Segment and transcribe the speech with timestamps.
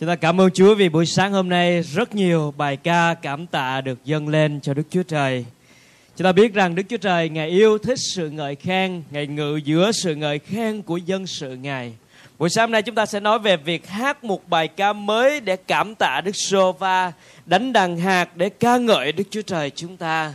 [0.00, 3.46] Chúng ta cảm ơn Chúa vì buổi sáng hôm nay rất nhiều bài ca cảm
[3.46, 5.44] tạ được dâng lên cho Đức Chúa Trời.
[6.16, 9.56] Chúng ta biết rằng Đức Chúa Trời Ngài yêu thích sự ngợi khen, Ngài ngự
[9.56, 11.92] giữa sự ngợi khen của dân sự Ngài.
[12.38, 15.40] Buổi sáng hôm nay chúng ta sẽ nói về việc hát một bài ca mới
[15.40, 17.12] để cảm tạ Đức Sô Va,
[17.46, 20.34] đánh đàn hạt để ca ngợi Đức Chúa Trời chúng ta.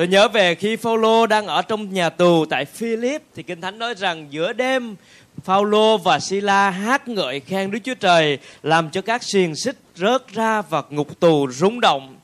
[0.00, 3.78] Tôi nhớ về khi Phaolô đang ở trong nhà tù tại Philip, thì Kinh Thánh
[3.78, 4.96] nói rằng giữa đêm,
[5.44, 10.28] Phaolô và Sila hát ngợi khen Đức Chúa Trời, làm cho các xiềng xích rớt
[10.32, 12.16] ra và ngục tù rung động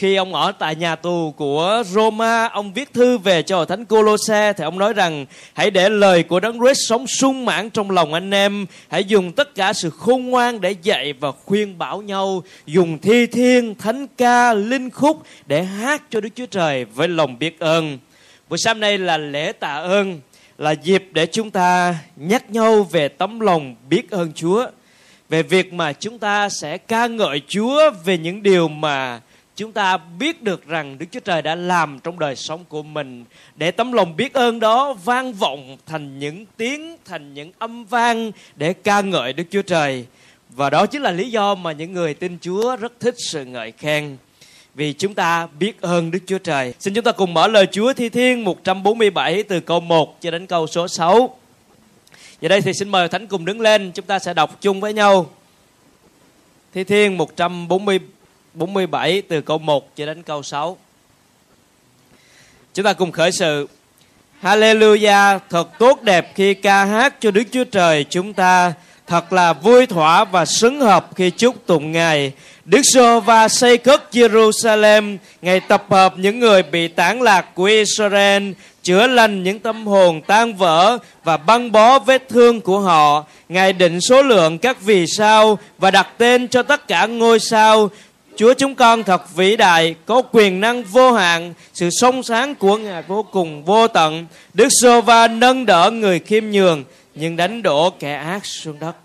[0.00, 3.84] khi ông ở tại nhà tù của Roma, ông viết thư về cho hội thánh
[3.84, 7.90] Colosse thì ông nói rằng hãy để lời của Đấng Christ sống sung mãn trong
[7.90, 12.02] lòng anh em, hãy dùng tất cả sự khôn ngoan để dạy và khuyên bảo
[12.02, 17.08] nhau, dùng thi thiên, thánh ca, linh khúc để hát cho Đức Chúa Trời với
[17.08, 17.98] lòng biết ơn.
[18.48, 20.20] Buổi sáng nay là lễ tạ ơn,
[20.58, 24.66] là dịp để chúng ta nhắc nhau về tấm lòng biết ơn Chúa,
[25.28, 29.20] về việc mà chúng ta sẽ ca ngợi Chúa về những điều mà
[29.60, 33.24] chúng ta biết được rằng Đức Chúa Trời đã làm trong đời sống của mình
[33.56, 38.32] để tấm lòng biết ơn đó vang vọng thành những tiếng, thành những âm vang
[38.56, 40.06] để ca ngợi Đức Chúa Trời.
[40.50, 43.72] Và đó chính là lý do mà những người tin Chúa rất thích sự ngợi
[43.72, 44.16] khen.
[44.74, 46.74] Vì chúng ta biết ơn Đức Chúa Trời.
[46.78, 50.46] Xin chúng ta cùng mở lời Chúa Thi Thiên 147 từ câu 1 cho đến
[50.46, 51.36] câu số 6.
[52.40, 54.92] Giờ đây thì xin mời Thánh cùng đứng lên, chúng ta sẽ đọc chung với
[54.92, 55.30] nhau.
[56.74, 57.98] Thi Thiên 147
[58.54, 60.76] 47 từ câu 1 cho đến câu 6.
[62.74, 63.68] Chúng ta cùng khởi sự.
[64.42, 68.72] Hallelujah, thật tốt đẹp khi ca hát cho Đức Chúa Trời chúng ta.
[69.06, 72.32] Thật là vui thỏa và xứng hợp khi chúc tụng Ngài.
[72.64, 77.64] Đức Sô va xây cất Jerusalem, Ngài tập hợp những người bị tán lạc của
[77.64, 78.50] Israel,
[78.82, 83.24] chữa lành những tâm hồn tan vỡ và băng bó vết thương của họ.
[83.48, 87.90] Ngài định số lượng các vì sao và đặt tên cho tất cả ngôi sao
[88.36, 92.76] Chúa chúng con thật vĩ đại, có quyền năng vô hạn, sự sông sáng của
[92.76, 94.26] Ngài vô cùng vô tận.
[94.54, 96.84] Đức Sô Va nâng đỡ người khiêm nhường,
[97.14, 98.96] nhưng đánh đổ kẻ ác xuống đất.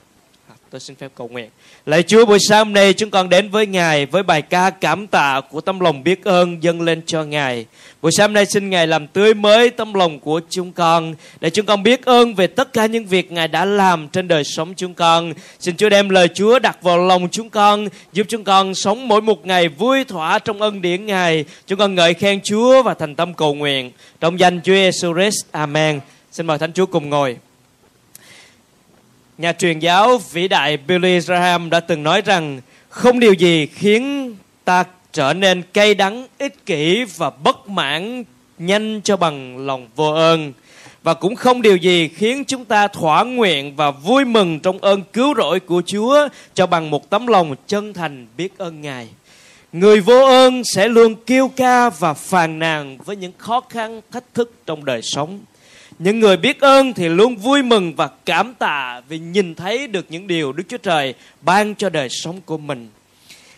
[0.76, 1.50] Tôi xin phép cầu nguyện.
[1.86, 5.08] Lạy Chúa buổi sáng hôm nay chúng con đến với Ngài với bài ca cảm
[5.08, 7.66] tạ của tâm lòng biết ơn dâng lên cho Ngài.
[8.02, 11.50] Buổi sáng hôm nay xin Ngài làm tươi mới tâm lòng của chúng con để
[11.50, 14.74] chúng con biết ơn về tất cả những việc Ngài đã làm trên đời sống
[14.78, 15.34] chúng con.
[15.60, 19.22] Xin Chúa đem lời Chúa đặt vào lòng chúng con, giúp chúng con sống mỗi
[19.22, 21.46] một ngày vui thỏa trong ân điển Ngài.
[21.68, 23.92] Chúng con ngợi khen Chúa và thành tâm cầu nguyện.
[24.20, 25.46] Trong danh Chúa Jesus Christ.
[25.52, 26.00] Amen.
[26.32, 27.38] Xin mời Thánh Chúa cùng ngồi.
[29.38, 34.36] Nhà truyền giáo vĩ đại Billy Graham đã từng nói rằng không điều gì khiến
[34.66, 38.24] ta trở nên cay đắng, ích kỷ và bất mãn
[38.58, 40.54] nhanh cho bằng lòng vô ơn.
[41.04, 45.04] Và cũng không điều gì khiến chúng ta thỏa nguyện và vui mừng trong ơn
[45.14, 49.08] cứu rỗi của Chúa cho bằng một tấm lòng chân thành biết ơn Ngài.
[49.74, 54.34] Người vô ơn sẽ luôn kêu ca và phàn nàn với những khó khăn, thách
[54.34, 55.40] thức trong đời sống
[56.00, 60.06] những người biết ơn thì luôn vui mừng và cảm tạ vì nhìn thấy được
[60.10, 62.90] những điều Đức Chúa Trời ban cho đời sống của mình.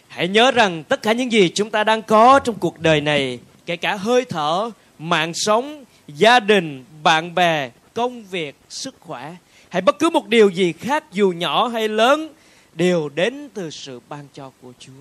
[0.08, 3.40] Hãy nhớ rằng tất cả những gì chúng ta đang có trong cuộc đời này,
[3.66, 9.36] kể cả hơi thở, mạng sống, gia đình, bạn bè, công việc, sức khỏe,
[9.69, 12.30] hay bất cứ một điều gì khác dù nhỏ hay lớn
[12.74, 14.92] đều đến từ sự ban cho của Chúa.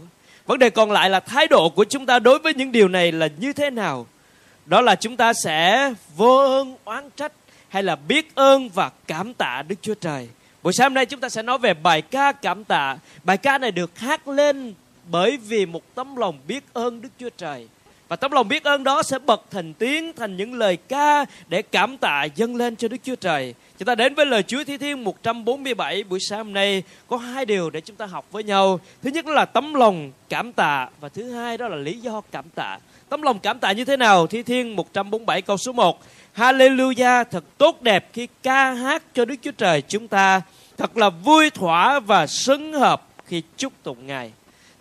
[0.47, 3.13] Vấn đề còn lại là thái độ của chúng ta đối với những điều này
[3.13, 4.07] là như thế nào?
[4.67, 7.33] Đó là chúng ta sẽ vô ơn oán trách
[7.69, 10.29] hay là biết ơn và cảm tạ Đức Chúa Trời.
[10.63, 12.97] Buổi sáng hôm nay chúng ta sẽ nói về bài ca cảm tạ.
[13.25, 14.75] Bài ca này được hát lên
[15.11, 17.69] bởi vì một tấm lòng biết ơn Đức Chúa Trời.
[18.09, 21.63] Và tấm lòng biết ơn đó sẽ bật thành tiếng thành những lời ca để
[21.63, 23.55] cảm tạ dâng lên cho Đức Chúa Trời.
[23.79, 27.45] Chúng ta đến với lời Chúa Thi Thiên 147 buổi sáng hôm nay có hai
[27.45, 28.81] điều để chúng ta học với nhau.
[29.03, 32.45] Thứ nhất là tấm lòng cảm tạ và thứ hai đó là lý do cảm
[32.55, 32.79] tạ.
[33.09, 34.27] Tấm lòng cảm tạ như thế nào?
[34.27, 36.03] Thi Thiên 147 câu số 1.
[36.37, 40.43] Hallelujah, thật tốt đẹp khi ca hát cho Đức Chúa Trời chúng ta.
[40.77, 44.33] Thật là vui, thỏa và xứng hợp khi chúc tụng Ngài.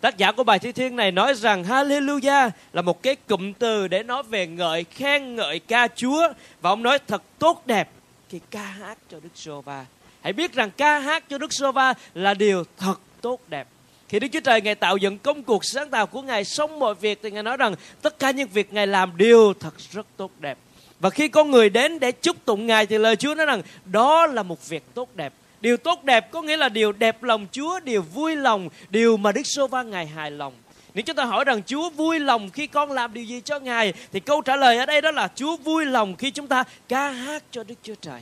[0.02, 3.88] Tác giả của bài thi thiên này nói rằng Hallelujah là một cái cụm từ
[3.88, 6.28] để nói về ngợi khen, ngợi ca Chúa
[6.62, 7.90] và ông nói thật tốt đẹp
[8.30, 9.86] khi ca hát cho Đức Sô-va.
[10.22, 13.68] Hãy biết rằng ca hát cho Đức Sô-va là điều thật tốt đẹp.
[14.10, 16.96] Khi Đức Chúa Trời Ngài tạo dựng công cuộc sáng tạo của Ngài xong mọi
[16.96, 20.32] việc thì Ngài nói rằng tất cả những việc Ngài làm đều thật rất tốt
[20.40, 20.58] đẹp.
[21.00, 24.28] Và khi con người đến để chúc tụng Ngài thì lời Chúa nói rằng đó
[24.28, 25.34] là một việc tốt đẹp.
[25.62, 29.32] Điều tốt đẹp có nghĩa là điều đẹp lòng Chúa, điều vui lòng, điều mà
[29.32, 30.54] Đức Sô Va Ngài hài lòng.
[30.94, 33.94] Nếu chúng ta hỏi rằng Chúa vui lòng khi con làm điều gì cho Ngài
[34.12, 37.10] thì câu trả lời ở đây đó là Chúa vui lòng khi chúng ta ca
[37.10, 38.22] hát cho Đức Chúa Trời.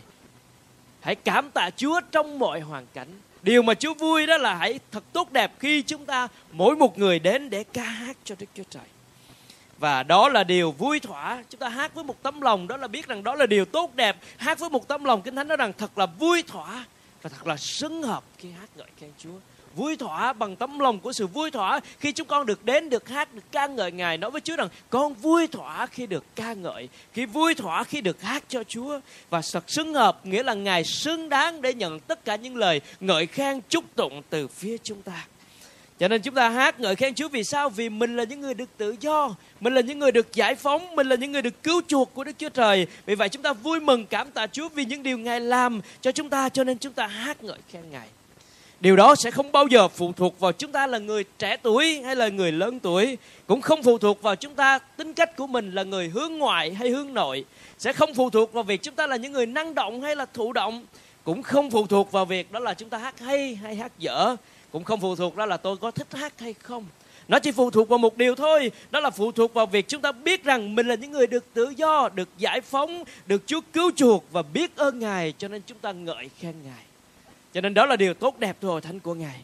[1.02, 3.08] Hãy cảm tạ Chúa trong mọi hoàn cảnh
[3.44, 6.98] điều mà Chúa vui đó là hãy thật tốt đẹp khi chúng ta, mỗi một
[6.98, 8.84] người đến để ca hát cho Đức Chúa Trời.
[9.78, 11.44] Và đó là điều vui thỏa.
[11.50, 13.96] Chúng ta hát với một tấm lòng đó là biết rằng đó là điều tốt
[13.96, 14.18] đẹp.
[14.38, 16.86] Hát với một tấm lòng kinh thánh nói rằng thật là vui thỏa
[17.22, 19.40] và thật là xứng hợp khi hát ngợi khen Chúa
[19.76, 23.10] vui thỏa bằng tấm lòng của sự vui thỏa khi chúng con được đến được
[23.10, 26.54] hát được ca ngợi ngài nói với chúa rằng con vui thỏa khi được ca
[26.54, 29.00] ngợi khi vui thỏa khi được hát cho chúa
[29.30, 32.82] và thật xứng hợp nghĩa là ngài xứng đáng để nhận tất cả những lời
[33.00, 35.26] ngợi khen chúc tụng từ phía chúng ta
[36.00, 37.70] cho nên chúng ta hát ngợi khen Chúa vì sao?
[37.70, 40.96] Vì mình là những người được tự do, mình là những người được giải phóng,
[40.96, 42.88] mình là những người được cứu chuộc của Đức Chúa Trời.
[43.06, 46.12] Vì vậy chúng ta vui mừng cảm tạ Chúa vì những điều Ngài làm cho
[46.12, 48.08] chúng ta, cho nên chúng ta hát ngợi khen Ngài.
[48.84, 52.02] Điều đó sẽ không bao giờ phụ thuộc vào chúng ta là người trẻ tuổi
[52.06, 55.48] hay là người lớn tuổi, cũng không phụ thuộc vào chúng ta tính cách của
[55.48, 57.46] mình là người hướng ngoại hay hướng nội,
[57.78, 60.26] sẽ không phụ thuộc vào việc chúng ta là những người năng động hay là
[60.34, 60.86] thụ động,
[61.24, 64.36] cũng không phụ thuộc vào việc đó là chúng ta hát hay hay hát dở.
[64.72, 66.86] Cũng không phụ thuộc đó là tôi có thích hát hay không.
[67.28, 68.72] Nó chỉ phụ thuộc vào một điều thôi.
[68.92, 71.46] Đó là phụ thuộc vào việc chúng ta biết rằng mình là những người được
[71.54, 75.34] tự do được giải phóng được chúa cứu chuộc và biết ơn ngài.
[75.38, 76.93] Cho nên chúng ta ngợi khen ngài
[77.54, 79.40] cho nên đó là điều tốt đẹp rồi thánh của ngài.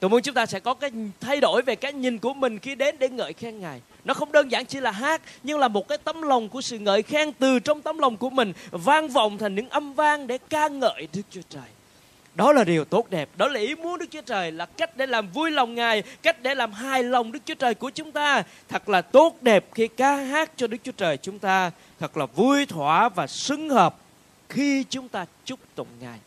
[0.00, 0.90] Tôi muốn chúng ta sẽ có cái
[1.20, 3.80] thay đổi về cái nhìn của mình khi đến để ngợi khen ngài.
[4.04, 6.78] Nó không đơn giản chỉ là hát, nhưng là một cái tấm lòng của sự
[6.78, 10.38] ngợi khen từ trong tấm lòng của mình, vang vọng thành những âm vang để
[10.50, 11.62] ca ngợi đức chúa trời.
[12.34, 13.28] Đó là điều tốt đẹp.
[13.36, 16.42] Đó là ý muốn đức chúa trời là cách để làm vui lòng ngài, cách
[16.42, 18.42] để làm hài lòng đức chúa trời của chúng ta.
[18.68, 21.70] Thật là tốt đẹp khi ca hát cho đức chúa trời chúng ta.
[22.00, 23.96] Thật là vui, thỏa và xứng hợp
[24.48, 26.18] khi chúng ta chúc tụng ngài.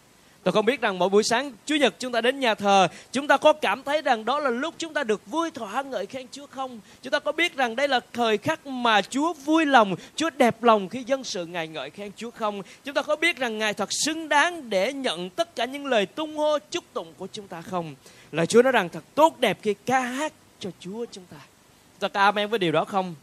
[0.47, 3.27] Tôi không biết rằng mỗi buổi sáng Chủ nhật chúng ta đến nhà thờ, chúng
[3.27, 6.27] ta có cảm thấy rằng đó là lúc chúng ta được vui thỏa ngợi khen
[6.31, 6.79] Chúa không?
[7.01, 10.63] Chúng ta có biết rằng đây là thời khắc mà Chúa vui lòng, Chúa đẹp
[10.63, 12.61] lòng khi dân sự Ngài ngợi khen Chúa không?
[12.83, 16.05] Chúng ta có biết rằng Ngài thật xứng đáng để nhận tất cả những lời
[16.05, 17.95] tung hô chúc tụng của chúng ta không?
[18.31, 21.37] Lời Chúa nói rằng thật tốt đẹp khi ca hát cho Chúa chúng ta.
[21.37, 23.15] Chúng ta ca amen với điều đó không?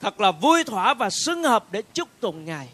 [0.00, 2.68] Thật là vui thỏa và xứng hợp để chúc tụng Ngài.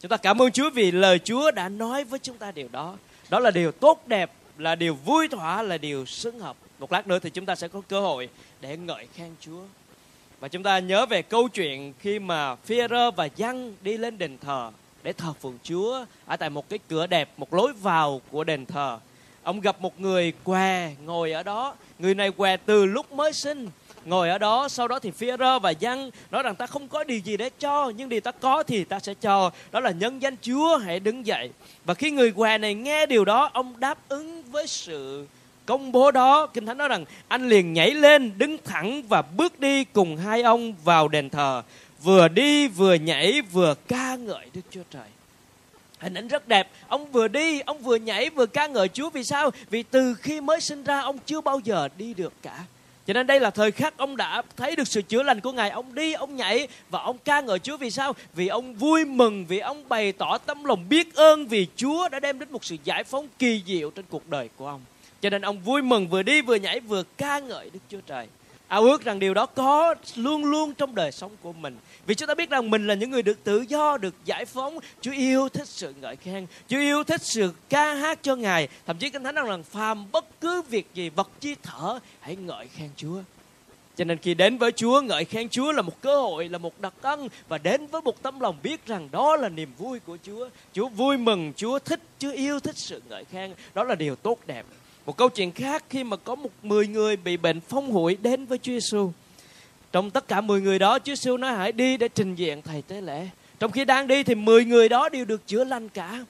[0.00, 2.96] Chúng ta cảm ơn Chúa vì lời Chúa đã nói với chúng ta điều đó.
[3.30, 6.56] Đó là điều tốt đẹp, là điều vui thỏa, là điều xứng hợp.
[6.78, 8.28] Một lát nữa thì chúng ta sẽ có cơ hội
[8.60, 9.62] để ngợi khen Chúa.
[10.40, 14.38] Và chúng ta nhớ về câu chuyện khi mà Phi-rơ và Giăng đi lên đền
[14.38, 14.70] thờ
[15.02, 18.66] để thờ phượng Chúa ở tại một cái cửa đẹp, một lối vào của đền
[18.66, 18.98] thờ.
[19.42, 21.74] Ông gặp một người què ngồi ở đó.
[21.98, 23.68] Người này què từ lúc mới sinh
[24.04, 27.04] ngồi ở đó, sau đó thì phía rơ và dân nói rằng ta không có
[27.04, 29.50] điều gì để cho, nhưng điều ta có thì ta sẽ cho.
[29.72, 31.50] Đó là nhân danh chúa, hãy đứng dậy.
[31.84, 35.26] Và khi người què này nghe điều đó, ông đáp ứng với sự
[35.66, 36.46] công bố đó.
[36.46, 40.42] Kinh thánh nói rằng, anh liền nhảy lên, đứng thẳng và bước đi cùng hai
[40.42, 41.62] ông vào đền thờ.
[42.02, 45.08] Vừa đi, vừa nhảy, vừa ca ngợi đức chúa trời.
[45.98, 46.70] Hình ảnh rất đẹp.
[46.88, 49.10] Ông vừa đi, ông vừa nhảy, vừa ca ngợi chúa.
[49.10, 49.50] Vì sao?
[49.70, 52.64] Vì từ khi mới sinh ra, ông chưa bao giờ đi được cả
[53.10, 55.70] cho nên đây là thời khắc ông đã thấy được sự chữa lành của Ngài.
[55.70, 58.12] Ông đi, ông nhảy và ông ca ngợi Chúa vì sao?
[58.34, 62.20] Vì ông vui mừng, vì ông bày tỏ tấm lòng biết ơn vì Chúa đã
[62.20, 64.80] đem đến một sự giải phóng kỳ diệu trên cuộc đời của ông.
[65.22, 68.26] Cho nên ông vui mừng vừa đi vừa nhảy vừa ca ngợi Đức Chúa Trời
[68.68, 71.76] ao ước rằng điều đó có luôn luôn trong đời sống của mình
[72.10, 74.78] vì chúng ta biết rằng mình là những người được tự do được giải phóng
[75.00, 78.98] chúa yêu thích sự ngợi khen chúa yêu thích sự ca hát cho ngài thậm
[78.98, 82.66] chí kinh thánh nói rằng phàm bất cứ việc gì vật chi thở hãy ngợi
[82.68, 83.18] khen chúa
[83.96, 86.80] cho nên khi đến với Chúa, ngợi khen Chúa là một cơ hội, là một
[86.80, 90.18] đặc ân và đến với một tấm lòng biết rằng đó là niềm vui của
[90.26, 90.48] Chúa.
[90.72, 93.52] Chúa vui mừng, Chúa thích, Chúa yêu thích sự ngợi khen.
[93.74, 94.66] Đó là điều tốt đẹp.
[95.06, 98.46] Một câu chuyện khác khi mà có một mười người bị bệnh phong hụi đến
[98.46, 99.12] với Chúa Giêsu.
[99.92, 102.82] Trong tất cả 10 người đó, Chúa Giêsu nói hãy đi để trình diện thầy
[102.82, 103.28] tế lễ.
[103.58, 106.24] Trong khi đang đi thì 10 người đó đều được chữa lành cả.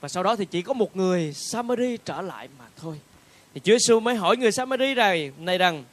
[0.00, 3.00] Và sau đó thì chỉ có một người Samari trở lại mà thôi.
[3.54, 5.84] Thì Chúa Giêsu mới hỏi người Samari này, này rằng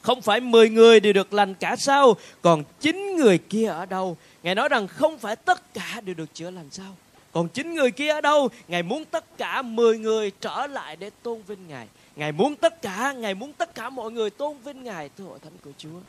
[0.00, 2.16] không phải 10 người đều được lành cả sao?
[2.42, 4.16] Còn 9 người kia ở đâu?
[4.42, 6.96] Ngài nói rằng không phải tất cả đều được chữa lành sao?
[7.32, 8.48] Còn 9 người kia ở đâu?
[8.68, 11.86] Ngài muốn tất cả 10 người trở lại để tôn vinh Ngài.
[12.16, 15.38] Ngài muốn tất cả, Ngài muốn tất cả mọi người tôn vinh Ngài thưa hội
[15.42, 16.00] thánh của Chúa.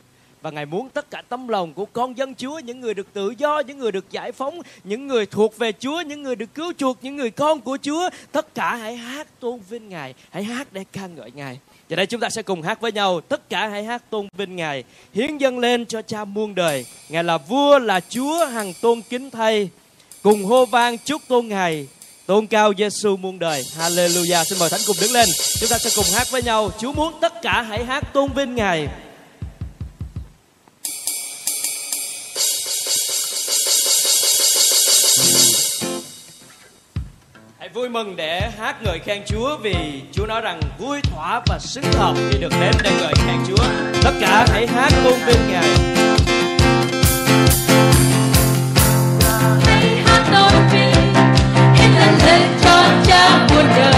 [0.42, 3.34] Và Ngài muốn tất cả tấm lòng của con dân Chúa, những người được tự
[3.38, 6.72] do, những người được giải phóng, những người thuộc về Chúa, những người được cứu
[6.78, 8.10] chuộc, những người con của Chúa.
[8.32, 11.58] Tất cả hãy hát tôn vinh Ngài, hãy hát để ca ngợi Ngài.
[11.88, 13.20] Giờ đây chúng ta sẽ cùng hát với nhau.
[13.20, 14.84] Tất cả hãy hát tôn vinh Ngài.
[15.14, 16.86] Hiến dâng lên cho cha muôn đời.
[17.08, 19.70] Ngài là vua, là Chúa, hằng tôn kính thay
[20.22, 21.88] cùng hô vang chúc tôn ngài
[22.26, 23.64] tôn cao Giêsu muôn đời.
[23.78, 24.44] Hallelujah.
[24.44, 25.28] Xin mời thánh cùng đứng lên.
[25.60, 26.70] Chúng ta sẽ cùng hát với nhau.
[26.78, 28.88] Chúa muốn tất cả hãy hát tôn vinh ngài.
[37.76, 41.92] Vui mừng để hát ngợi khen Chúa vì Chúa nói rằng vui, thỏa và xứng
[41.92, 43.64] hợp khi được đến để ngợi khen Chúa.
[44.02, 45.68] Tất cả hãy hát tôn vinh Ngài.
[49.64, 51.14] hãy hát tôn vinh
[51.74, 53.95] hết lần lên cho cha muôn đời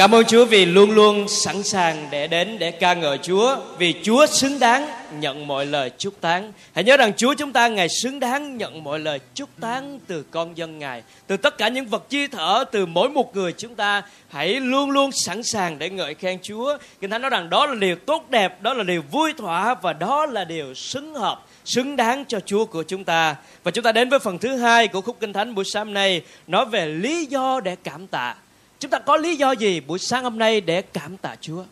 [0.00, 3.94] cảm ơn Chúa vì luôn luôn sẵn sàng để đến để ca ngợi Chúa vì
[4.02, 4.88] Chúa xứng đáng
[5.20, 6.52] nhận mọi lời chúc tán.
[6.74, 10.24] Hãy nhớ rằng Chúa chúng ta ngài xứng đáng nhận mọi lời chúc tán từ
[10.30, 13.74] con dân ngài, từ tất cả những vật chi thở, từ mỗi một người chúng
[13.74, 16.78] ta hãy luôn luôn sẵn sàng để ngợi khen Chúa.
[17.00, 19.92] Kinh Thánh nói rằng đó là điều tốt đẹp, đó là điều vui thỏa và
[19.92, 23.36] đó là điều xứng hợp xứng đáng cho Chúa của chúng ta.
[23.62, 26.22] Và chúng ta đến với phần thứ hai của khúc Kinh Thánh buổi sáng nay
[26.46, 28.34] nói về lý do để cảm tạ.
[28.80, 31.64] Chúng ta có lý do gì buổi sáng hôm nay để cảm tạ Chúa?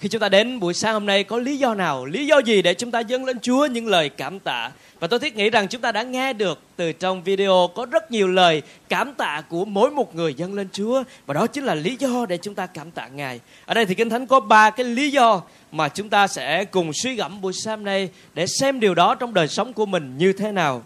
[0.00, 2.62] Khi chúng ta đến buổi sáng hôm nay có lý do nào, lý do gì
[2.62, 4.70] để chúng ta dâng lên Chúa những lời cảm tạ?
[5.00, 8.10] Và tôi thiết nghĩ rằng chúng ta đã nghe được từ trong video có rất
[8.10, 11.74] nhiều lời cảm tạ của mỗi một người dâng lên Chúa và đó chính là
[11.74, 13.40] lý do để chúng ta cảm tạ Ngài.
[13.66, 15.42] Ở đây thì Kinh Thánh có ba cái lý do
[15.72, 19.14] mà chúng ta sẽ cùng suy gẫm buổi sáng hôm nay để xem điều đó
[19.14, 20.82] trong đời sống của mình như thế nào.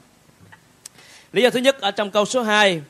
[1.33, 2.83] Lý do thứ nhất ở trong câu số 2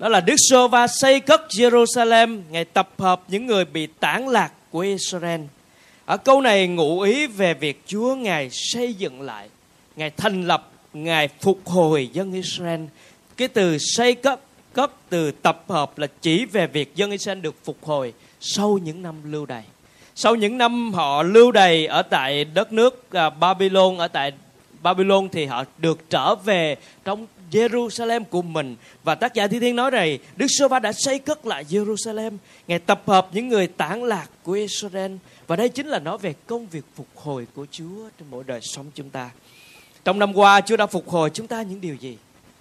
[0.00, 4.28] đó là Đức Sô Va xây cất Jerusalem, Ngài tập hợp những người bị tản
[4.28, 5.40] lạc của Israel.
[6.04, 9.48] Ở câu này ngụ ý về việc Chúa Ngài xây dựng lại,
[9.96, 12.80] Ngài thành lập, Ngài phục hồi dân Israel.
[13.36, 14.40] Cái từ xây cất,
[14.72, 19.02] cất từ tập hợp là chỉ về việc dân Israel được phục hồi sau những
[19.02, 19.64] năm lưu đày.
[20.14, 24.32] Sau những năm họ lưu đày ở tại đất nước à, Babylon, ở tại
[24.82, 28.76] Babylon thì họ được trở về trong Jerusalem của mình.
[29.04, 32.36] Và tác giả thi thiên nói này Đức Sô Va đã xây cất lại Jerusalem.
[32.68, 35.12] Ngài tập hợp những người tản lạc của Israel.
[35.46, 38.60] Và đây chính là nói về công việc phục hồi của Chúa trong mỗi đời
[38.62, 39.30] sống chúng ta.
[40.04, 42.16] Trong năm qua, Chúa đã phục hồi chúng ta những điều gì?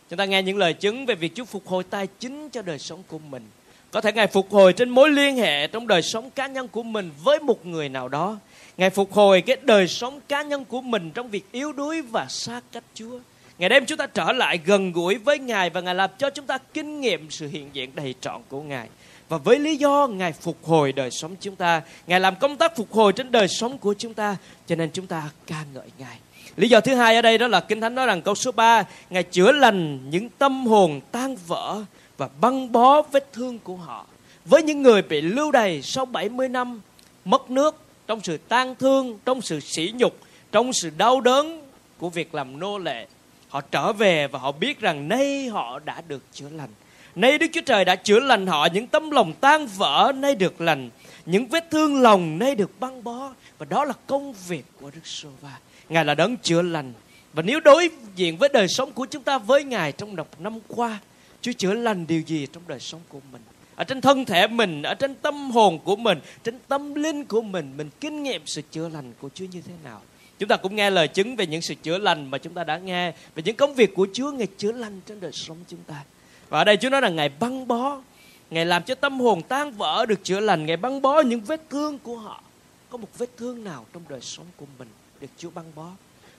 [0.09, 2.79] Chúng ta nghe những lời chứng về việc Chúa phục hồi tài chính cho đời
[2.79, 3.43] sống của mình.
[3.91, 6.83] Có thể Ngài phục hồi trên mối liên hệ trong đời sống cá nhân của
[6.83, 8.37] mình với một người nào đó.
[8.79, 12.25] Ngài phục hồi cái đời sống cá nhân của mình trong việc yếu đuối và
[12.29, 13.19] xa cách Chúa.
[13.57, 16.45] Ngài đem chúng ta trở lại gần gũi với Ngài và Ngài làm cho chúng
[16.45, 18.87] ta kinh nghiệm sự hiện diện đầy trọn của Ngài.
[19.29, 22.75] Và với lý do Ngài phục hồi đời sống chúng ta, Ngài làm công tác
[22.75, 24.35] phục hồi trên đời sống của chúng ta,
[24.67, 26.17] cho nên chúng ta ca ngợi Ngài.
[26.55, 28.83] Lý do thứ hai ở đây đó là Kinh Thánh nói rằng câu số 3,
[29.09, 31.81] Ngài chữa lành những tâm hồn tan vỡ
[32.17, 34.05] và băng bó vết thương của họ.
[34.45, 36.81] Với những người bị lưu đày sau 70 năm
[37.25, 37.75] mất nước,
[38.09, 40.17] trong sự tang thương, trong sự sỉ nhục,
[40.51, 41.61] trong sự đau đớn
[41.97, 43.07] của việc làm nô lệ.
[43.49, 46.69] Họ trở về và họ biết rằng nay họ đã được chữa lành.
[47.15, 50.61] Nay Đức Chúa Trời đã chữa lành họ những tấm lòng tan vỡ nay được
[50.61, 50.89] lành.
[51.25, 55.07] những vết thương lòng nay được băng bó và đó là công việc của Đức
[55.07, 55.57] Sô Va.
[55.89, 56.93] Ngài là đấng chữa lành
[57.33, 60.59] và nếu đối diện với đời sống của chúng ta với Ngài trong đọc năm
[60.67, 60.99] qua,
[61.41, 63.41] Chúa chữa lành điều gì trong đời sống của mình?
[63.79, 67.41] Ở trên thân thể mình, ở trên tâm hồn của mình, trên tâm linh của
[67.41, 70.01] mình, mình kinh nghiệm sự chữa lành của Chúa như thế nào?
[70.39, 72.77] Chúng ta cũng nghe lời chứng về những sự chữa lành mà chúng ta đã
[72.77, 76.03] nghe, về những công việc của Chúa, ngày chữa lành trên đời sống chúng ta.
[76.49, 78.01] Và ở đây Chúa nói là ngày băng bó,
[78.49, 81.61] ngày làm cho tâm hồn tan vỡ được chữa lành, ngày băng bó những vết
[81.69, 82.43] thương của họ.
[82.89, 84.87] Có một vết thương nào trong đời sống của mình
[85.21, 85.89] được Chúa băng bó?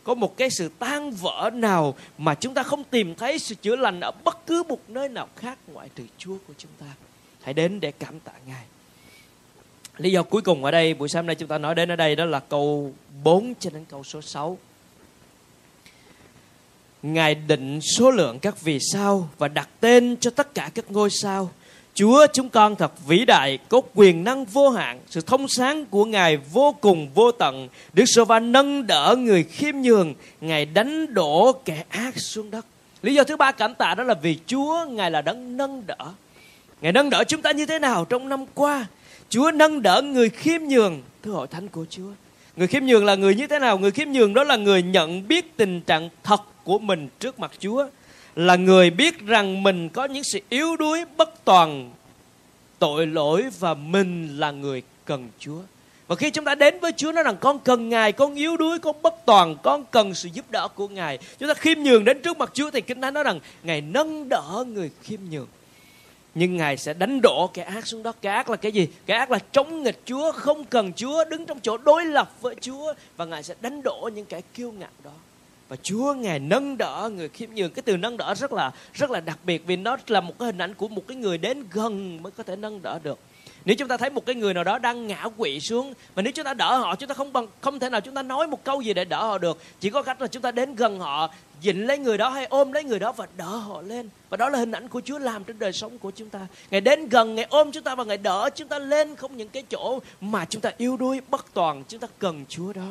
[0.05, 3.77] có một cái sự tan vỡ nào mà chúng ta không tìm thấy sự chữa
[3.77, 6.87] lành ở bất cứ một nơi nào khác ngoại trừ Chúa của chúng ta.
[7.43, 8.65] Hãy đến để cảm tạ Ngài.
[9.97, 12.17] Lý do cuối cùng ở đây, buổi sáng nay chúng ta nói đến ở đây
[12.17, 12.93] đó là câu
[13.23, 14.59] 4 cho đến câu số 6.
[17.03, 21.11] Ngài định số lượng các vì sao và đặt tên cho tất cả các ngôi
[21.11, 21.51] sao
[21.95, 26.05] Chúa chúng con thật vĩ đại, có quyền năng vô hạn, sự thông sáng của
[26.05, 27.69] Ngài vô cùng vô tận.
[27.93, 32.67] Đức Sô Va nâng đỡ người khiêm nhường, Ngài đánh đổ kẻ ác xuống đất.
[33.03, 36.13] Lý do thứ ba cảm tạ đó là vì Chúa, Ngài là đấng nâng đỡ.
[36.81, 38.87] Ngài nâng đỡ chúng ta như thế nào trong năm qua?
[39.29, 42.11] Chúa nâng đỡ người khiêm nhường, thưa hội thánh của Chúa.
[42.57, 43.79] Người khiêm nhường là người như thế nào?
[43.79, 47.51] Người khiêm nhường đó là người nhận biết tình trạng thật của mình trước mặt
[47.59, 47.87] Chúa
[48.37, 51.91] là người biết rằng mình có những sự yếu đuối bất toàn
[52.79, 55.61] tội lỗi và mình là người cần Chúa.
[56.07, 58.79] Và khi chúng ta đến với Chúa nói rằng con cần Ngài, con yếu đuối,
[58.79, 61.19] con bất toàn, con cần sự giúp đỡ của Ngài.
[61.39, 64.29] Chúng ta khiêm nhường đến trước mặt Chúa thì Kinh Thánh nói rằng Ngài nâng
[64.29, 65.47] đỡ người khiêm nhường.
[66.35, 68.89] Nhưng Ngài sẽ đánh đổ kẻ ác xuống đó Kẻ ác là cái gì?
[69.07, 72.55] Kẻ ác là chống nghịch Chúa, không cần Chúa, đứng trong chỗ đối lập với
[72.61, 72.95] Chúa.
[73.17, 75.13] Và Ngài sẽ đánh đổ những kẻ kiêu ngạo đó
[75.71, 79.11] và Chúa ngài nâng đỡ người khiêm nhường cái từ nâng đỡ rất là rất
[79.11, 81.65] là đặc biệt vì nó là một cái hình ảnh của một cái người đến
[81.71, 83.19] gần mới có thể nâng đỡ được
[83.65, 86.33] nếu chúng ta thấy một cái người nào đó đang ngã quỵ xuống mà nếu
[86.33, 88.65] chúng ta đỡ họ chúng ta không bằng không thể nào chúng ta nói một
[88.65, 91.31] câu gì để đỡ họ được chỉ có cách là chúng ta đến gần họ
[91.63, 94.49] dịnh lấy người đó hay ôm lấy người đó và đỡ họ lên và đó
[94.49, 97.35] là hình ảnh của Chúa làm trên đời sống của chúng ta ngày đến gần
[97.35, 100.45] ngày ôm chúng ta và ngày đỡ chúng ta lên không những cái chỗ mà
[100.45, 102.87] chúng ta yếu đuối bất toàn chúng ta cần Chúa đó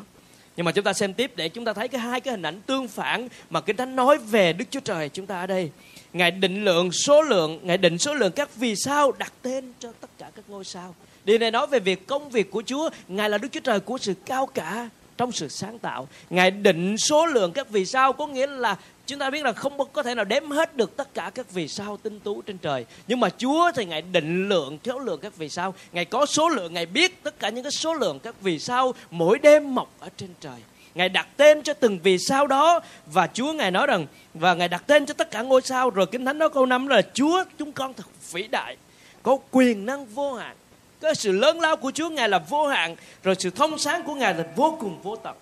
[0.59, 2.61] nhưng mà chúng ta xem tiếp để chúng ta thấy cái hai cái hình ảnh
[2.61, 5.71] tương phản mà kinh thánh nói về đức chúa trời chúng ta ở đây
[6.13, 9.91] ngài định lượng số lượng, ngài định số lượng các vì sao đặt tên cho
[10.01, 10.95] tất cả các ngôi sao.
[11.25, 12.89] Điều này nói về việc công việc của chúa.
[13.07, 16.07] Ngài là đức chúa trời của sự cao cả trong sự sáng tạo.
[16.29, 19.77] Ngài định số lượng các vì sao có nghĩa là chúng ta biết là không
[19.93, 22.85] có thể nào đếm hết được tất cả các vì sao tinh tú trên trời.
[23.07, 25.73] Nhưng mà Chúa thì ngài định lượng số lượng các vì sao.
[25.91, 28.93] Ngài có số lượng, ngài biết tất cả những cái số lượng các vì sao
[29.11, 30.59] mỗi đêm mọc ở trên trời.
[30.95, 34.67] Ngài đặt tên cho từng vì sao đó, và Chúa Ngài nói rằng, và Ngài
[34.67, 35.89] đặt tên cho tất cả ngôi sao.
[35.89, 38.77] Rồi Kinh Thánh nói câu năm là, Chúa, chúng con thật vĩ đại,
[39.23, 40.55] có quyền năng vô hạn.
[41.01, 44.15] Cái sự lớn lao của Chúa Ngài là vô hạn, rồi sự thông sáng của
[44.15, 45.35] Ngài là vô cùng vô tận.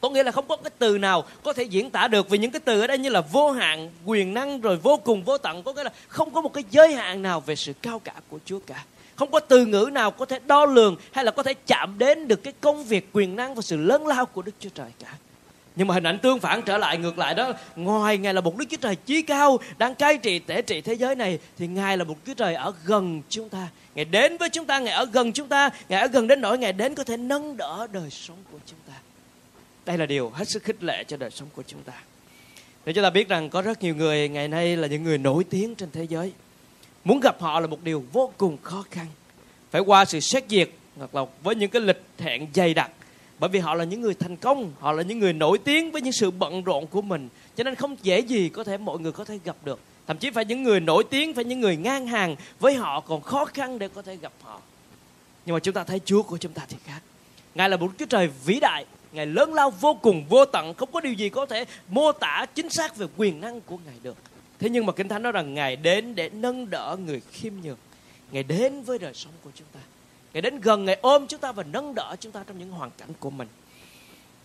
[0.00, 2.50] Có nghĩa là không có cái từ nào có thể diễn tả được, vì những
[2.50, 5.62] cái từ ở đây như là vô hạn, quyền năng, rồi vô cùng vô tận.
[5.62, 8.38] Có nghĩa là không có một cái giới hạn nào về sự cao cả của
[8.44, 8.84] Chúa cả
[9.20, 12.28] không có từ ngữ nào có thể đo lường hay là có thể chạm đến
[12.28, 15.14] được cái công việc, quyền năng và sự lớn lao của Đức Chúa Trời cả
[15.76, 18.56] nhưng mà hình ảnh tương phản trở lại, ngược lại đó, ngoài ngài là một
[18.56, 21.96] đức chúa trời chí cao, đang cai trị, tể trị thế giới này, thì ngài
[21.96, 25.04] là một chúa trời ở gần chúng ta ngài đến với chúng ta, ngài ở
[25.04, 28.10] gần chúng ta, ngài ở gần đến nỗi ngài đến có thể nâng đỡ đời
[28.10, 28.94] sống của chúng ta
[29.86, 31.92] đây là điều hết sức khích lệ cho đời sống của chúng ta.
[32.84, 35.44] Để chúng ta biết rằng có rất nhiều người ngày nay là những người nổi
[35.50, 36.32] tiếng trên thế giới.
[37.04, 39.06] Muốn gặp họ là một điều vô cùng khó khăn.
[39.70, 42.90] Phải qua sự xét duyệt hoặc là với những cái lịch hẹn dày đặc.
[43.38, 46.02] Bởi vì họ là những người thành công, họ là những người nổi tiếng với
[46.02, 47.28] những sự bận rộn của mình.
[47.56, 49.80] Cho nên không dễ gì có thể mọi người có thể gặp được.
[50.06, 53.20] Thậm chí phải những người nổi tiếng, phải những người ngang hàng với họ còn
[53.20, 54.60] khó khăn để có thể gặp họ.
[55.46, 57.00] Nhưng mà chúng ta thấy Chúa của chúng ta thì khác.
[57.54, 60.92] Ngài là một Chúa Trời vĩ đại, Ngài lớn lao vô cùng vô tận Không
[60.92, 64.16] có điều gì có thể mô tả chính xác về quyền năng của Ngài được
[64.60, 67.78] Thế nhưng mà Kinh Thánh nói rằng Ngài đến để nâng đỡ người khiêm nhường
[68.32, 69.80] Ngài đến với đời sống của chúng ta
[70.32, 72.90] Ngài đến gần, Ngài ôm chúng ta và nâng đỡ chúng ta trong những hoàn
[72.98, 73.48] cảnh của mình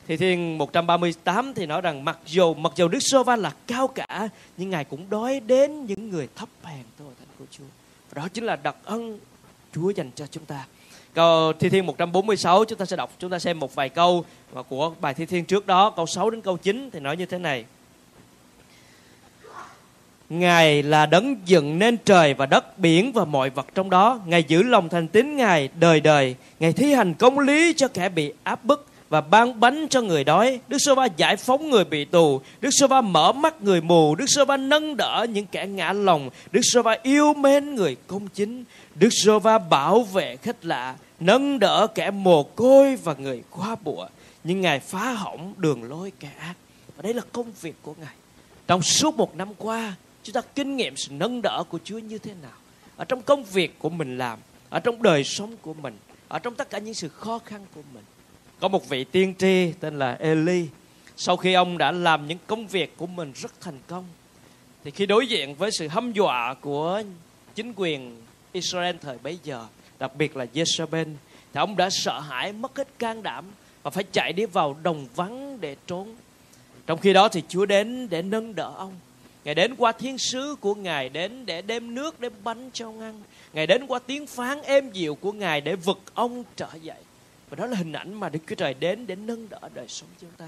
[0.08, 3.88] thì thiên 138 thì nói rằng mặc dù mặc dù Đức Sô Va là cao
[3.88, 7.64] cả nhưng Ngài cũng đói đến những người thấp hèn thôi thánh của Chúa.
[8.12, 9.20] Và đó chính là đặc ân
[9.74, 10.66] Chúa dành cho chúng ta.
[11.14, 14.26] Câu Thi Thiên 146 chúng ta sẽ đọc chúng ta xem một vài câu
[14.70, 17.38] của bài Thi Thiên trước đó câu 6 đến câu 9 thì nói như thế
[17.38, 17.66] này.
[20.30, 24.20] Ngài là đấng dựng nên trời và đất, biển và mọi vật trong đó.
[24.26, 26.36] Ngài giữ lòng thành tín Ngài đời đời.
[26.60, 30.24] Ngài thi hành công lý cho kẻ bị áp bức và ban bánh cho người
[30.24, 30.60] đói.
[30.68, 32.42] Đức giê va giải phóng người bị tù.
[32.62, 34.16] Đức giê va mở mắt người mù.
[34.16, 36.30] Đức giê va nâng đỡ những kẻ ngã lòng.
[36.52, 38.64] Đức giê va yêu mến người công chính.
[38.96, 43.76] Đức giê va bảo vệ khách lạ, nâng đỡ kẻ mồ côi và người quá
[43.84, 44.08] bụa.
[44.44, 46.54] Nhưng Ngài phá hỏng đường lối kẻ ác.
[46.96, 48.14] Và đây là công việc của Ngài.
[48.68, 52.18] Trong suốt một năm qua, chúng ta kinh nghiệm sự nâng đỡ của Chúa như
[52.18, 52.58] thế nào.
[52.98, 56.56] Ở trong công việc của mình làm, ở trong đời sống của mình, ở trong
[56.56, 58.04] tất cả những sự khó khăn của mình.
[58.60, 60.68] Có một vị tiên tri tên là Eli.
[61.18, 64.06] Sau khi ông đã làm những công việc của mình rất thành công,
[64.84, 67.04] thì khi đối diện với sự hâm dọa của
[67.56, 69.68] chính quyền Israel thời bấy giờ,
[70.00, 71.16] đặc biệt là Jezebel,
[71.54, 73.46] thì ông đã sợ hãi, mất hết can đảm
[73.84, 76.16] và phải chạy đi vào đồng vắng để trốn.
[76.88, 78.94] Trong khi đó thì Chúa đến để nâng đỡ ông.
[79.46, 83.02] Ngài đến qua thiên sứ của Ngài đến để đem nước đem bánh cho ông
[83.02, 83.22] ăn.
[83.54, 86.98] Ngài đến qua tiếng phán êm dịu của Ngài để vực ông trở dậy.
[87.50, 90.10] Và đó là hình ảnh mà Đức Chúa Trời đến để nâng đỡ đời sống
[90.22, 90.48] chúng ta.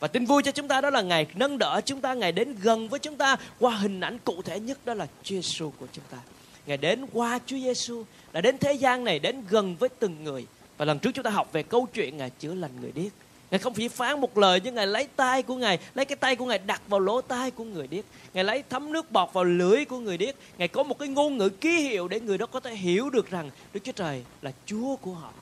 [0.00, 2.56] Và tin vui cho chúng ta đó là Ngài nâng đỡ chúng ta, Ngài đến
[2.62, 5.86] gần với chúng ta qua hình ảnh cụ thể nhất đó là Chúa Giêsu của
[5.92, 6.18] chúng ta.
[6.66, 10.46] Ngài đến qua Chúa Giêsu là đến thế gian này đến gần với từng người.
[10.76, 13.12] Và lần trước chúng ta học về câu chuyện Ngài chữa lành người điếc.
[13.50, 16.36] Ngài không chỉ phán một lời nhưng Ngài lấy tay của Ngài, lấy cái tay
[16.36, 18.04] của Ngài đặt vào lỗ tai của người điếc.
[18.34, 20.34] Ngài lấy thấm nước bọt vào lưỡi của người điếc.
[20.58, 23.30] Ngài có một cái ngôn ngữ ký hiệu để người đó có thể hiểu được
[23.30, 25.32] rằng Đức Chúa Trời là Chúa của họ.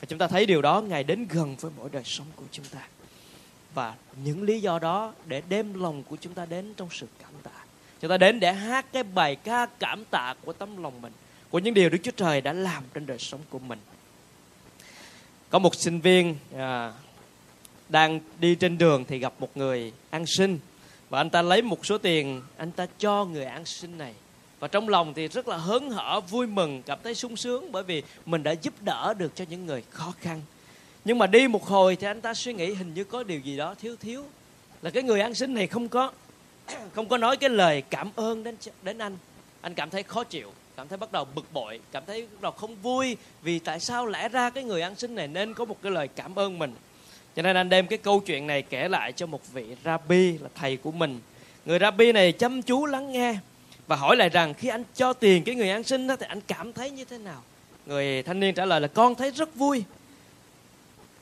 [0.00, 2.64] Và chúng ta thấy điều đó Ngài đến gần với mỗi đời sống của chúng
[2.64, 2.80] ta.
[3.74, 3.94] Và
[4.24, 7.64] những lý do đó để đem lòng của chúng ta đến trong sự cảm tạ.
[8.00, 11.12] Chúng ta đến để hát cái bài ca cảm tạ của tấm lòng mình.
[11.50, 13.78] Của những điều Đức Chúa Trời đã làm trên đời sống của mình.
[15.50, 16.92] Có một sinh viên à,
[17.88, 20.58] đang đi trên đường thì gặp một người ăn xin.
[21.10, 24.14] Và anh ta lấy một số tiền, anh ta cho người ăn xin này.
[24.60, 27.82] Và trong lòng thì rất là hớn hở, vui mừng, cảm thấy sung sướng bởi
[27.82, 30.40] vì mình đã giúp đỡ được cho những người khó khăn.
[31.04, 33.56] Nhưng mà đi một hồi thì anh ta suy nghĩ hình như có điều gì
[33.56, 34.24] đó thiếu thiếu.
[34.82, 36.12] Là cái người ăn xin này không có
[36.94, 39.16] không có nói cái lời cảm ơn đến đến anh.
[39.60, 42.52] Anh cảm thấy khó chịu, cảm thấy bắt đầu bực bội, cảm thấy bắt đầu
[42.52, 45.82] không vui vì tại sao lẽ ra cái người ăn xin này nên có một
[45.82, 46.74] cái lời cảm ơn mình
[47.36, 50.48] cho nên anh đem cái câu chuyện này kể lại cho một vị rabbi là
[50.54, 51.20] thầy của mình.
[51.64, 53.36] Người rabbi này chăm chú lắng nghe
[53.86, 56.40] và hỏi lại rằng khi anh cho tiền cái người ăn xin đó thì anh
[56.40, 57.42] cảm thấy như thế nào?
[57.86, 59.84] Người thanh niên trả lời là con thấy rất vui.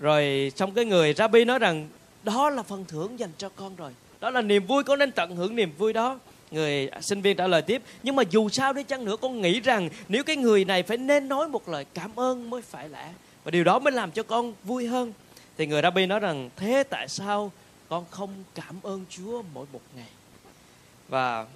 [0.01, 1.89] Rồi xong cái người rabbi nói rằng
[2.23, 3.93] đó là phần thưởng dành cho con rồi.
[4.21, 6.19] Đó là niềm vui, con nên tận hưởng niềm vui đó.
[6.51, 9.61] Người sinh viên trả lời tiếp, nhưng mà dù sao đi chăng nữa, con nghĩ
[9.61, 13.09] rằng nếu cái người này phải nên nói một lời cảm ơn mới phải lẽ.
[13.45, 15.13] Và điều đó mới làm cho con vui hơn
[15.57, 17.53] thì người rabbi nói rằng, thế tại sao
[17.89, 20.09] con không cảm ơn Chúa mỗi một ngày?
[21.09, 21.47] Và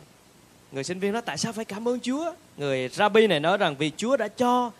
[0.72, 2.32] người sinh viên nói, tại sao phải cảm ơn Chúa?
[2.56, 4.70] Người rabbi này nói rằng, vì Chúa đã cho,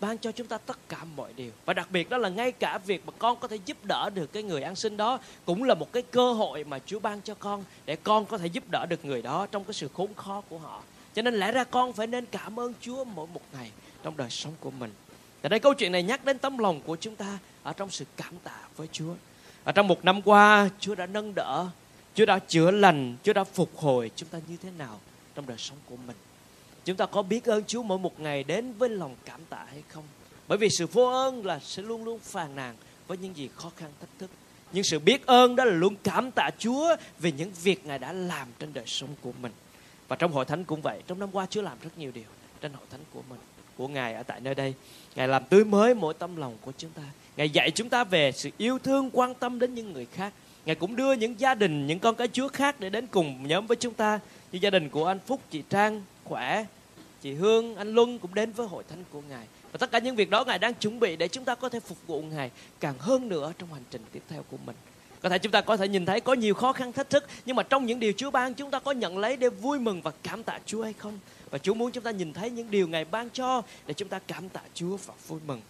[0.00, 1.50] ban cho chúng ta tất cả mọi điều.
[1.64, 4.32] Và đặc biệt đó là ngay cả việc mà con có thể giúp đỡ được
[4.32, 7.34] cái người ăn xin đó cũng là một cái cơ hội mà Chúa ban cho
[7.34, 10.42] con để con có thể giúp đỡ được người đó trong cái sự khốn khó
[10.48, 10.82] của họ.
[11.14, 13.70] Cho nên lẽ ra con phải nên cảm ơn Chúa mỗi một ngày
[14.02, 14.92] trong đời sống của mình.
[15.42, 18.04] Tại đây câu chuyện này nhắc đến tấm lòng của chúng ta ở trong sự
[18.16, 19.14] cảm tạ với Chúa.
[19.64, 21.66] Ở trong một năm qua, Chúa đã nâng đỡ,
[22.14, 25.00] Chúa đã chữa lành, Chúa đã phục hồi chúng ta như thế nào
[25.34, 26.16] trong đời sống của mình.
[26.84, 29.82] Chúng ta có biết ơn Chúa mỗi một ngày đến với lòng cảm tạ hay
[29.88, 30.04] không?
[30.48, 33.70] Bởi vì sự vô ơn là sẽ luôn luôn phàn nàn với những gì khó
[33.76, 34.30] khăn thách thức.
[34.72, 38.12] Nhưng sự biết ơn đó là luôn cảm tạ Chúa về những việc Ngài đã
[38.12, 39.52] làm trên đời sống của mình.
[40.08, 41.02] Và trong hội thánh cũng vậy.
[41.06, 42.24] Trong năm qua Chúa làm rất nhiều điều
[42.60, 43.38] trên hội thánh của mình,
[43.78, 44.74] của Ngài ở tại nơi đây.
[45.16, 47.02] Ngài làm tươi mới mỗi tâm lòng của chúng ta.
[47.36, 50.32] Ngài dạy chúng ta về sự yêu thương, quan tâm đến những người khác.
[50.66, 53.66] Ngài cũng đưa những gia đình, những con cái Chúa khác để đến cùng nhóm
[53.66, 54.20] với chúng ta.
[54.52, 56.64] Như gia đình của anh Phúc, chị Trang, Khỏe,
[57.22, 59.46] chị Hương, anh Luân cũng đến với hội thánh của Ngài.
[59.72, 61.80] Và tất cả những việc đó Ngài đang chuẩn bị để chúng ta có thể
[61.80, 64.76] phục vụ Ngài càng hơn nữa trong hành trình tiếp theo của mình.
[65.22, 67.56] Có thể chúng ta có thể nhìn thấy có nhiều khó khăn thách thức Nhưng
[67.56, 70.10] mà trong những điều Chúa ban chúng ta có nhận lấy để vui mừng và
[70.22, 71.18] cảm tạ Chúa hay không
[71.50, 74.18] và Chúa muốn chúng ta nhìn thấy những điều Ngài ban cho Để chúng ta
[74.18, 75.60] cảm tạ Chúa và vui mừng.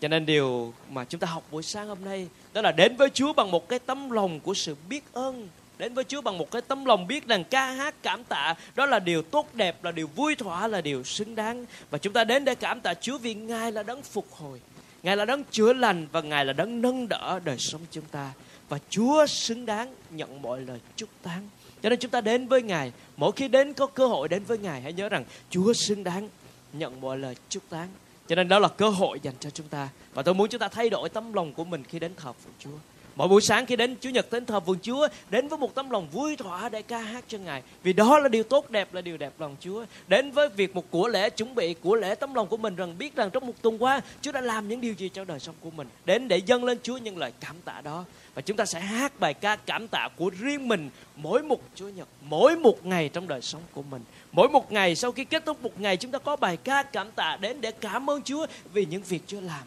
[0.00, 3.08] Cho nên điều mà chúng ta học buổi sáng hôm nay, đó là đến với
[3.14, 5.48] Chúa bằng một cái tấm lòng của sự biết ơn.
[5.78, 8.86] Đến với Chúa bằng một cái tấm lòng biết rằng ca hát, cảm tạ, đó
[8.86, 11.66] là điều tốt đẹp, là điều vui thỏa, là điều xứng đáng.
[11.90, 14.60] Và chúng ta đến để cảm tạ Chúa vì Ngài là đấng phục hồi,
[15.02, 18.32] Ngài là đấng chữa lành và Ngài là đấng nâng đỡ đời sống chúng ta.
[18.68, 21.48] Và Chúa xứng đáng nhận mọi lời chúc tán.
[21.82, 24.58] Cho nên chúng ta đến với Ngài, mỗi khi đến có cơ hội đến với
[24.58, 26.28] Ngài hãy nhớ rằng Chúa xứng đáng
[26.72, 27.88] nhận mọi lời chúc tán.
[28.28, 30.68] Cho nên đó là cơ hội dành cho chúng ta và tôi muốn chúng ta
[30.68, 32.78] thay đổi tấm lòng của mình khi đến thờ phượng Chúa.
[33.16, 35.90] Mỗi buổi sáng khi đến Chúa Nhật đến thờ vườn Chúa, đến với một tấm
[35.90, 37.62] lòng vui thỏa để ca hát cho Ngài.
[37.82, 39.84] Vì đó là điều tốt đẹp, là điều đẹp lòng Chúa.
[40.08, 42.98] Đến với việc một của lễ chuẩn bị của lễ tấm lòng của mình rằng
[42.98, 45.54] biết rằng trong một tuần qua Chúa đã làm những điều gì cho đời sống
[45.60, 45.88] của mình.
[46.04, 48.04] Đến để dâng lên Chúa những lời cảm tạ đó.
[48.34, 51.88] Và chúng ta sẽ hát bài ca cảm tạ của riêng mình mỗi một Chúa
[51.88, 54.02] Nhật, mỗi một ngày trong đời sống của mình.
[54.32, 57.10] Mỗi một ngày sau khi kết thúc một ngày chúng ta có bài ca cảm
[57.10, 59.62] tạ đến để cảm ơn Chúa vì những việc Chúa làm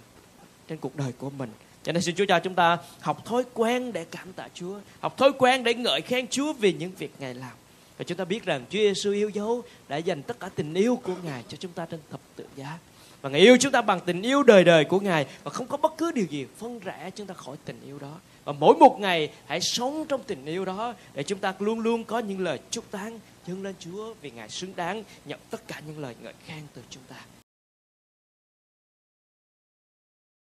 [0.68, 1.50] trên cuộc đời của mình.
[1.84, 5.18] Cho nên xin Chúa cho chúng ta học thói quen để cảm tạ Chúa, học
[5.18, 7.52] thói quen để ngợi khen Chúa vì những việc Ngài làm.
[7.98, 11.00] Và chúng ta biết rằng Chúa Giêsu yêu dấu đã dành tất cả tình yêu
[11.04, 12.78] của Ngài cho chúng ta trên thập tự giá.
[13.22, 15.78] Và Ngài yêu chúng ta bằng tình yêu đời đời của Ngài và không có
[15.78, 18.20] bất cứ điều gì phân rẽ chúng ta khỏi tình yêu đó.
[18.46, 22.04] Và mỗi một ngày hãy sống trong tình yêu đó để chúng ta luôn luôn
[22.04, 25.82] có những lời chúc tán dâng lên Chúa vì Ngài xứng đáng nhận tất cả
[25.88, 27.16] những lời ngợi khen từ chúng ta.